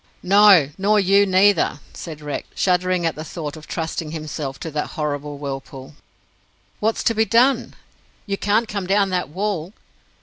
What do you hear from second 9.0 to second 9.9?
that wall."